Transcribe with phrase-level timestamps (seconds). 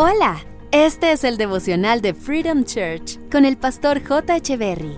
[0.00, 0.36] Hola,
[0.70, 4.38] este es el devocional de Freedom Church con el pastor J.
[4.56, 4.96] Berry.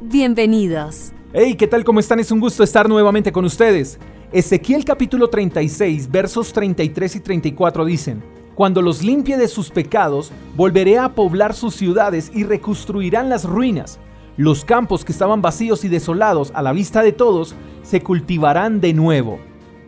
[0.00, 1.10] Bienvenidos.
[1.32, 1.82] Hey, ¿qué tal?
[1.82, 2.20] ¿Cómo están?
[2.20, 3.98] Es un gusto estar nuevamente con ustedes.
[4.30, 8.22] Ezequiel capítulo 36, versos 33 y 34 dicen,
[8.54, 13.98] Cuando los limpie de sus pecados, volveré a poblar sus ciudades y reconstruirán las ruinas.
[14.36, 18.92] Los campos que estaban vacíos y desolados a la vista de todos, se cultivarán de
[18.92, 19.40] nuevo.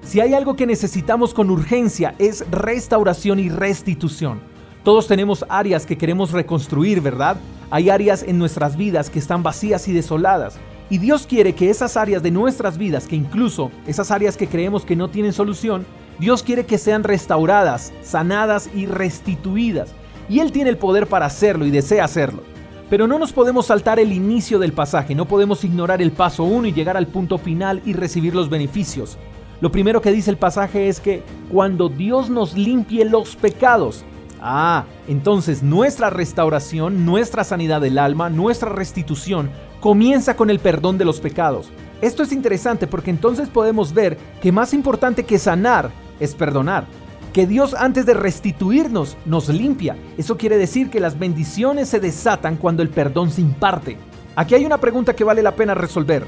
[0.02, 4.40] Si hay algo que necesitamos con urgencia es restauración y restitución.
[4.82, 7.36] Todos tenemos áreas que queremos reconstruir, ¿verdad?
[7.70, 10.58] Hay áreas en nuestras vidas que están vacías y desoladas.
[10.88, 14.84] Y Dios quiere que esas áreas de nuestras vidas, que incluso esas áreas que creemos
[14.84, 15.84] que no tienen solución,
[16.18, 19.94] Dios quiere que sean restauradas, sanadas y restituidas.
[20.28, 22.42] Y Él tiene el poder para hacerlo y desea hacerlo.
[22.88, 26.68] Pero no nos podemos saltar el inicio del pasaje, no podemos ignorar el paso 1
[26.68, 29.16] y llegar al punto final y recibir los beneficios.
[29.60, 34.04] Lo primero que dice el pasaje es que cuando Dios nos limpie los pecados,
[34.40, 41.04] ah, entonces nuestra restauración, nuestra sanidad del alma, nuestra restitución comienza con el perdón de
[41.04, 41.70] los pecados.
[42.00, 45.90] Esto es interesante porque entonces podemos ver que más importante que sanar
[46.20, 46.86] es perdonar.
[47.34, 49.96] Que Dios antes de restituirnos nos limpia.
[50.16, 53.98] Eso quiere decir que las bendiciones se desatan cuando el perdón se imparte.
[54.36, 56.24] Aquí hay una pregunta que vale la pena resolver.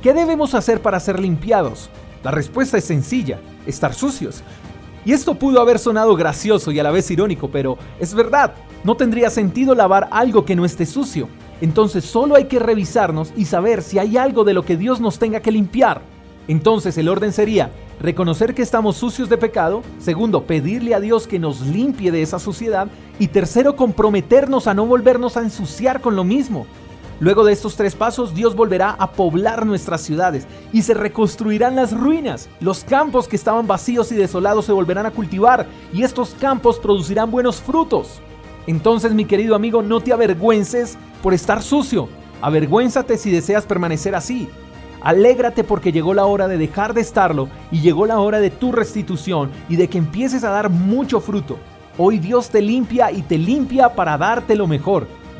[0.00, 1.90] ¿Qué debemos hacer para ser limpiados?
[2.22, 4.42] La respuesta es sencilla, estar sucios.
[5.04, 8.96] Y esto pudo haber sonado gracioso y a la vez irónico, pero es verdad, no
[8.96, 11.28] tendría sentido lavar algo que no esté sucio.
[11.60, 15.18] Entonces solo hay que revisarnos y saber si hay algo de lo que Dios nos
[15.18, 16.02] tenga que limpiar.
[16.48, 17.70] Entonces el orden sería
[18.00, 22.38] reconocer que estamos sucios de pecado, segundo, pedirle a Dios que nos limpie de esa
[22.38, 26.66] suciedad y tercero, comprometernos a no volvernos a ensuciar con lo mismo.
[27.22, 31.96] Luego de estos tres pasos, Dios volverá a poblar nuestras ciudades y se reconstruirán las
[31.96, 32.48] ruinas.
[32.58, 37.30] Los campos que estaban vacíos y desolados se volverán a cultivar y estos campos producirán
[37.30, 38.20] buenos frutos.
[38.66, 42.08] Entonces, mi querido amigo, no te avergüences por estar sucio.
[42.40, 44.48] Avergüénzate si deseas permanecer así.
[45.00, 48.72] Alégrate porque llegó la hora de dejar de estarlo y llegó la hora de tu
[48.72, 51.56] restitución y de que empieces a dar mucho fruto.
[51.98, 55.06] Hoy Dios te limpia y te limpia para darte lo mejor.